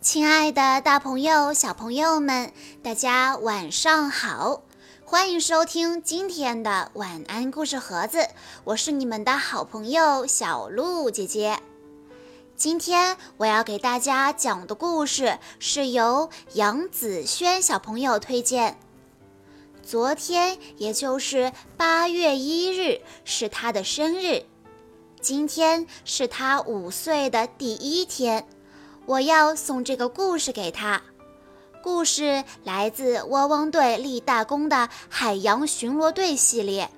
[0.00, 4.62] 亲爱的，大朋友、小朋友们，大家晚上好！
[5.04, 8.26] 欢迎收听今天的晚安故事盒子，
[8.64, 11.60] 我是你们的好朋友小鹿姐姐。
[12.56, 18.78] 今天我要给大家讲的故事是由杨子轩小朋友推荐。
[19.82, 24.44] 昨天，也就是八月一日，是他的生日。
[25.20, 28.48] 今天是他五岁的第一天，
[29.10, 31.02] 我要送这个故事给他。
[31.82, 36.88] 故事来自汪汪队立大功的海洋巡逻队系列。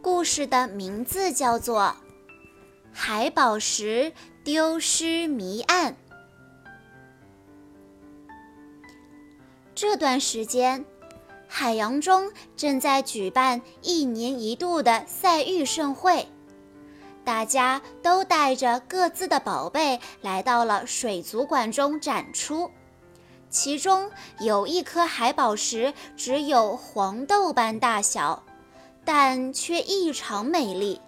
[0.00, 1.80] 故事的名字叫做
[2.92, 4.12] 《海宝石
[4.44, 5.92] 丢失谜案》。
[9.74, 10.84] 这段时间，
[11.48, 16.28] 海洋中正在举办一年一度的赛玉盛会。
[17.26, 22.70] 大家都带着各自的宝贝来到了水族馆中展出，
[23.50, 28.44] 其中有一颗海宝石只有黄豆般大小，
[29.04, 31.00] 但却异常美丽，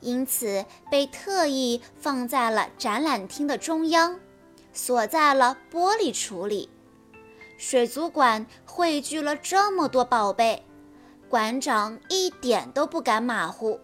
[0.00, 4.20] 因此被特意放在了展览厅的中央，
[4.74, 6.68] 锁在了玻璃橱里。
[7.56, 10.62] 水族馆汇聚了这么多宝贝，
[11.30, 13.80] 馆长一点都不敢马虎。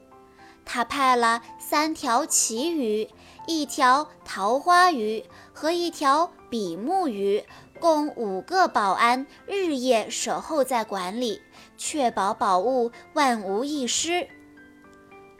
[0.64, 3.08] 他派了三条旗鱼、
[3.46, 7.44] 一条桃花鱼和一条比目鱼，
[7.80, 11.42] 共五个保安，日夜守候在馆里，
[11.76, 14.28] 确保宝物万无一失。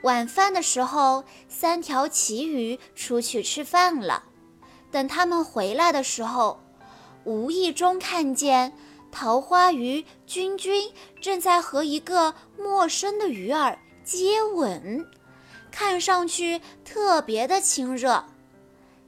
[0.03, 4.25] 晚饭的时候，三条旗鱼出去吃饭了。
[4.91, 6.61] 等他们回来的时候，
[7.25, 8.73] 无意中看见
[9.13, 15.07] 桃花鱼君君正在和一个陌生的鱼儿接吻。
[15.71, 18.27] 看上去特别的亲热，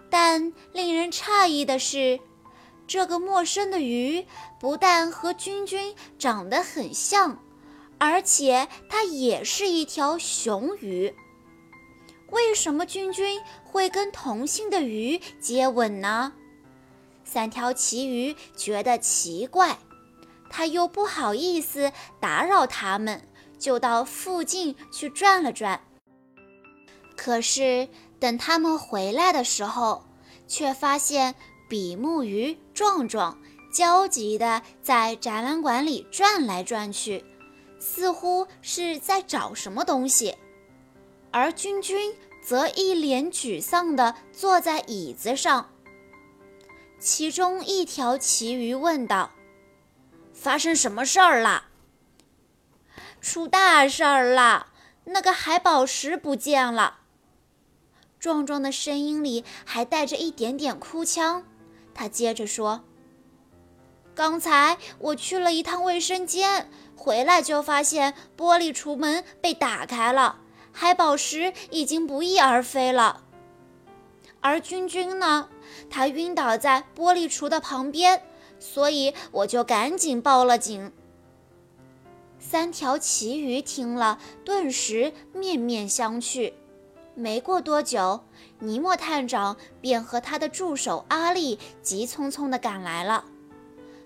[0.09, 2.19] 但令人诧异的是，
[2.87, 4.27] 这个陌生的鱼
[4.59, 7.43] 不但和君君长得很像，
[7.99, 11.15] 而且它也是一条雄鱼。
[12.31, 16.32] 为什么君君会跟同性的鱼接吻呢？
[17.25, 19.78] 三条旗鱼觉得奇怪，
[20.49, 23.28] 他又不好意思打扰他们，
[23.59, 25.81] 就到附近去转了转。
[27.16, 27.88] 可是，
[28.19, 30.04] 等他们回来的时候，
[30.47, 31.34] 却发现
[31.69, 33.38] 比目鱼壮壮
[33.72, 37.25] 焦急地在展览馆里转来转去，
[37.78, 40.37] 似乎是在找什么东西。
[41.31, 45.70] 而君君则一脸沮丧地坐在椅子上。
[47.00, 49.31] 其中一条旗鱼问道
[50.32, 51.69] ：“发生什么事儿了
[53.25, 54.67] ？”“出大事儿了！
[55.05, 56.99] 那个海宝石不见了。”
[58.21, 61.43] 壮壮的声音里还带着一点点哭腔，
[61.95, 62.85] 他接着说
[64.15, 73.23] ：“刚才我去了一趟卫生间，回来就发现玻璃橱门被打开了，海宝石已经不翼而飞了。
[74.43, 75.49] 而君君呢，
[75.89, 78.23] 他晕倒在玻璃橱的旁边，
[78.61, 80.93] 所以我就赶紧报了警。”
[82.47, 86.53] 三条旗鱼听了，顿时面面相觑。
[87.15, 88.21] 没过多久，
[88.59, 93.25] 尼莫探长便和他的助手阿力急匆匆地赶来了。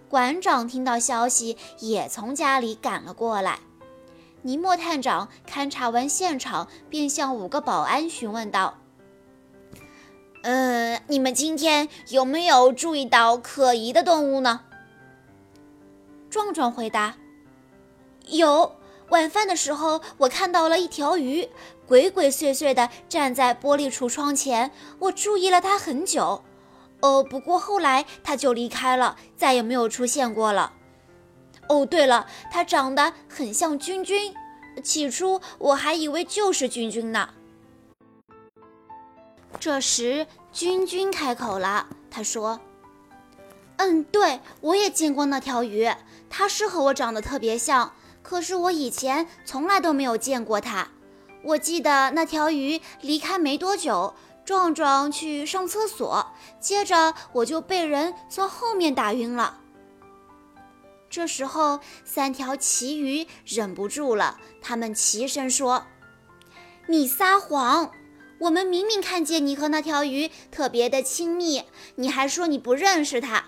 [0.08, 3.58] 馆长听到消息，也从家里赶了过来。
[4.42, 8.78] 尼莫探长勘察完现场，便向五个保安询问道
[10.44, 14.60] ：“嗯，你们今天有没有注意到可疑的动物呢？”
[16.30, 17.16] 壮壮回答
[18.30, 18.74] ：“有。”
[19.10, 21.48] 晚饭的时候，我看到了一条鱼，
[21.86, 24.70] 鬼鬼祟祟地站在玻璃橱窗前。
[24.98, 26.44] 我注意了它很久，
[27.00, 30.74] 哦，不过后来它就离开了，再也没有出现过了。
[31.70, 34.34] 哦，对了，它长得很像君君，
[34.84, 37.30] 起初我还以为就是君君呢。
[39.58, 42.60] 这时，君君开口了，他说
[43.78, 45.90] ：“嗯，对，我也见过那条鱼，
[46.28, 47.90] 它是和我长得特别像。”
[48.28, 50.88] 可是我以前从来都没有见过它。
[51.42, 54.14] 我记得那条鱼离开没多久，
[54.44, 56.26] 壮壮去上厕所，
[56.60, 59.60] 接着我就被人从后面打晕了。
[61.08, 65.86] 这时候，三条旗鱼忍不住了，他们齐声说
[66.88, 67.92] ：“你撒谎！
[68.40, 71.62] 我们明明看见你和那条鱼特别的亲密，
[71.94, 73.44] 你还说你不认识它。”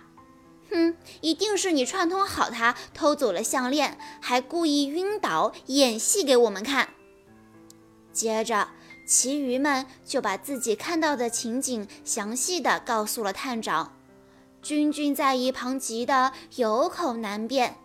[0.71, 6.89] 哼，一定是你串通好他偷走了项链，还故意晕倒演戏给我们看。
[8.13, 8.69] 接着，
[9.07, 13.97] 其余们就把自己看到的情景详细的告诉了探长。
[14.63, 17.77] 君君在一旁急得有口难辩。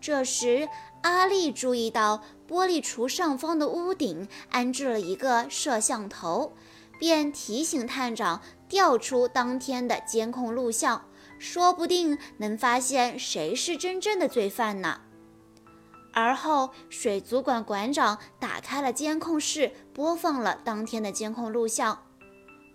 [0.00, 0.68] 这时，
[1.02, 6.54] 阿丽注意到玻璃橱上方的屋顶安置了一个摄像头，
[6.98, 11.04] 便提醒探长调出当天的监控录像，
[11.40, 15.00] 说不定能发现谁是真正的罪犯呢。
[16.12, 22.04] 而后，水族馆馆长打开了监控室，播放了当天的监控录像，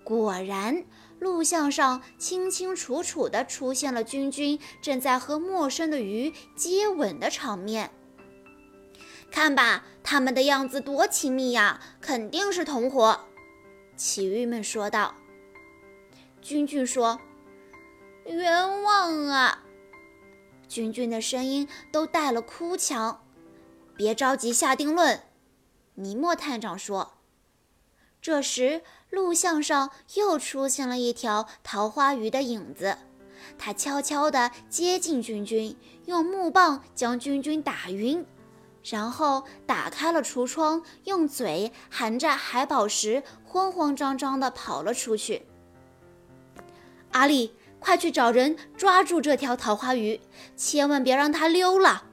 [0.04, 0.84] 果然。
[1.18, 7.90] 录像上清清楚楚地出现了君君正在和陌生的鱼接吻的场面。
[9.32, 13.22] 看吧，他们的样子多亲密呀，肯定是同伙。
[13.96, 15.16] 奇遇们说道。
[16.42, 17.22] 君君说
[18.26, 19.64] ：“冤枉啊！”
[20.68, 23.24] 君君的声音都带了哭腔。
[23.96, 25.22] 别着急下定论，
[25.94, 27.14] 尼莫探长说。
[28.22, 28.82] 这时。
[29.12, 32.98] 录像上又出现了一条桃花鱼的影子，
[33.58, 38.26] 它悄悄地接近君君，用木棒将君君打晕，
[38.84, 45.46] 然后打开了橱窗，用嘴含着海宝石，慌慌张张地跑了出去。
[47.12, 47.56] 阿丽，
[47.86, 50.20] 快去找人抓住这条桃花鱼，
[50.58, 52.06] 千万别让它溜了！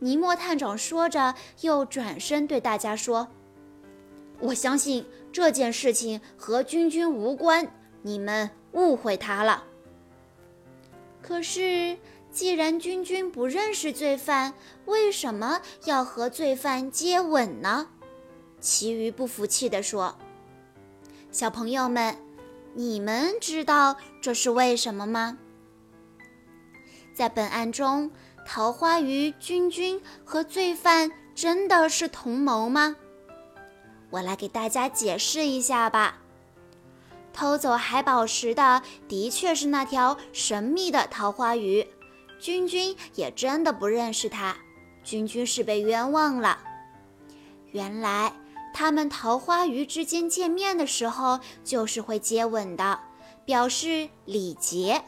[0.00, 3.28] 尼莫探长说着，又转身对大家说
[4.38, 7.66] ：“我相信。”这件事情和君君无关，
[8.02, 9.64] 你们误会他了。
[11.22, 11.96] 可是，
[12.30, 14.52] 既然君君不认识罪犯，
[14.84, 17.88] 为什么要和罪犯接吻呢？
[18.60, 20.16] 其余不服气地说
[21.32, 22.16] ：“小朋友们，
[22.76, 25.38] 你们知道这是为什么吗？”
[27.16, 28.10] 在本案中，
[28.44, 32.94] 桃花鱼君君和罪犯真的是同谋吗？
[34.10, 36.18] 我来给大家解释一下吧。
[37.32, 41.86] 偷走海宝石的的确是那条神秘的桃花鱼，
[42.38, 44.54] 君君也真的不认识它，
[45.02, 46.58] 君君是被冤枉了。
[47.72, 48.30] 原来
[48.78, 53.00] 他们桃花鱼之间见面的时候就是会接吻的，
[53.46, 55.02] 表示礼节。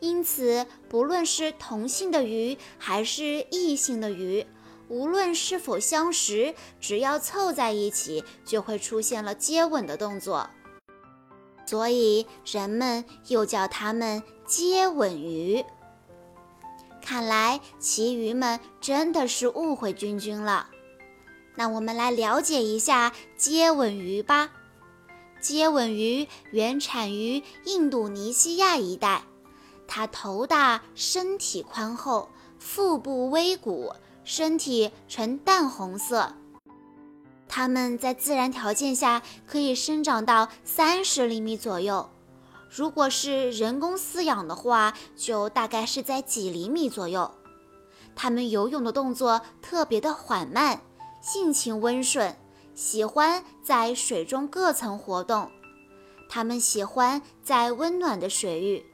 [0.00, 4.46] 因此，不论是同性的鱼还是异性的鱼。
[4.88, 10.48] 无论是否相识，只要凑在一起，就会出现了接吻的动作，
[11.66, 15.62] 所以人们又叫它们接吻鱼。
[17.02, 20.70] 看来其鱼们真的是误会君君了。
[21.54, 24.50] 那我们来了解一下接吻鱼吧。
[25.40, 29.24] 接吻鱼原产于印度尼西亚一带，
[29.86, 32.28] 它头大，身体宽厚，
[32.58, 33.92] 腹部微鼓。
[34.24, 36.34] 身体呈淡红色，
[37.48, 42.08] 它们在自然条件下可以生长到三十厘米左右，
[42.70, 47.32] 如果是人工饲养的话，就大概是在几厘米左右。
[48.14, 50.80] 它们游泳的动作特别的缓慢，
[51.22, 52.36] 性情温顺，
[52.74, 55.50] 喜欢在水中各层活动。
[56.28, 58.84] 它们喜欢在温暖的水域，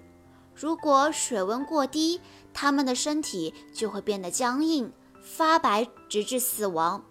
[0.54, 2.20] 如果水温过低，
[2.52, 4.92] 它们的身体就会变得僵硬。
[5.20, 7.04] 发白直至死亡。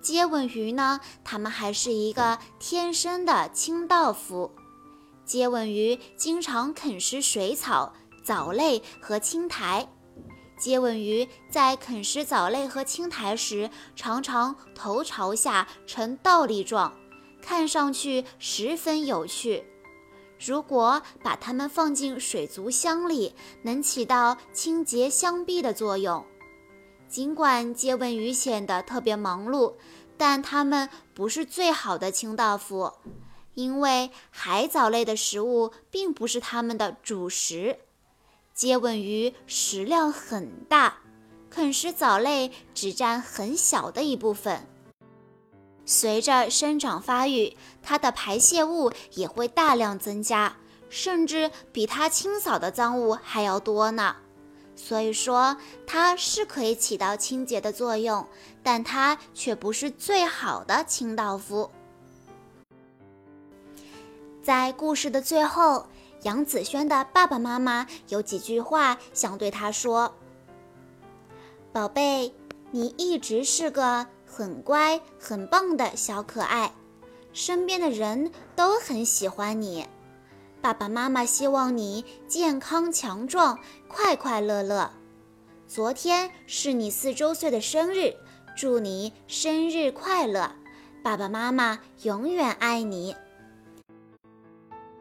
[0.00, 1.00] 接吻鱼呢？
[1.24, 4.52] 它们还是一个天生的清道夫。
[5.24, 9.88] 接吻鱼经常啃食水草、藻类和青苔。
[10.56, 16.94] 接吻鱼在啃食藻类和青苔时，常常头朝下呈倒立状，
[17.42, 19.64] 看上去十分有趣。
[20.38, 26.24] 如果把它们放进水族箱里，能起到清洁箱壁的作用。
[27.08, 29.74] 尽管接吻鱼显得特别忙碌，
[30.16, 32.92] 但它们不是最好的清道夫，
[33.54, 37.78] 因为海藻类的食物并不是它们的主食。
[38.54, 40.98] 接吻鱼食量很大，
[41.50, 44.68] 啃食藻类只占很小的一部分。
[45.84, 50.56] 随着生长发育，它的排泄物也会大量增加，
[50.88, 54.14] 甚至比它清扫的脏物还要多呢。
[54.76, 58.24] 所以说，它是可以起到清洁的作用，
[58.62, 61.70] 但它却不是最好的清道夫。
[64.42, 65.86] 在故事的最后，
[66.24, 70.14] 杨子轩的爸爸妈妈有几句话想对他说
[71.70, 72.34] ：“宝贝，
[72.70, 76.72] 你一直是个很乖、很棒的小可爱，
[77.32, 79.86] 身边的人都很喜欢你。”
[80.62, 84.90] 爸爸妈妈希望你健康强壮、快快乐乐。
[85.68, 88.14] 昨天是你四周岁的生日，
[88.56, 90.52] 祝你生日快乐！
[91.02, 93.14] 爸爸妈妈永远爱你。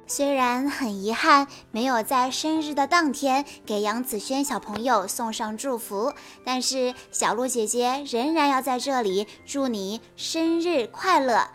[0.06, 6.14] 虽然很遗憾没有在生日的当天给杨子轩小朋友送上祝福，
[6.46, 11.48] 但是小鹿姐姐仍然要在这里祝你生日快乐。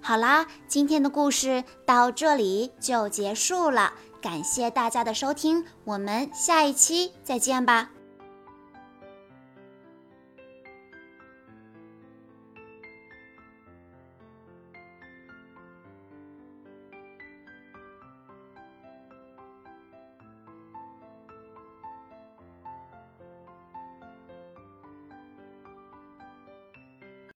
[0.00, 7.90] 好啦，今天的故事到这里就结束了，感谢大家的收听，我们下一期再见吧。